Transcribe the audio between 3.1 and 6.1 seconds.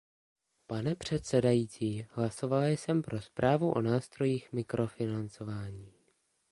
zprávu o nástrojích mikrofinancování.